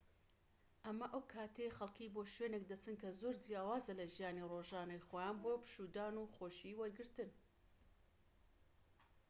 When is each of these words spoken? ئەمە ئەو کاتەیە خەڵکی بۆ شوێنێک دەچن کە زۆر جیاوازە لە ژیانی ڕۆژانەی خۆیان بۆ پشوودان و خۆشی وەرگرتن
ئەمە 0.85 1.07
ئەو 1.13 1.23
کاتەیە 1.33 1.75
خەڵکی 1.77 2.13
بۆ 2.13 2.21
شوێنێک 2.33 2.63
دەچن 2.71 2.95
کە 3.01 3.09
زۆر 3.19 3.35
جیاوازە 3.43 3.93
لە 3.99 4.05
ژیانی 4.13 4.47
ڕۆژانەی 4.51 5.03
خۆیان 5.07 5.37
بۆ 5.43 5.51
پشوودان 5.63 6.13
و 6.17 6.31
خۆشی 6.35 6.77
وەرگرتن 6.79 7.29